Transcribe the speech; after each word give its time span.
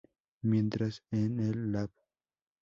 Mientras 0.41 1.03
en 1.11 1.39
el 1.39 1.71
Lab. 1.73 1.91